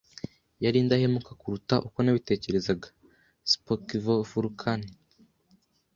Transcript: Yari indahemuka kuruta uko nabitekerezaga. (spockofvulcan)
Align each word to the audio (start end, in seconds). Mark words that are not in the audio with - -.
Yari 0.63 0.77
indahemuka 0.83 1.31
kuruta 1.41 1.75
uko 1.87 1.97
nabitekerezaga. 2.01 2.87
(spockofvulcan) 3.51 4.81